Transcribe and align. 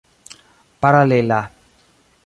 paralela 0.79 1.39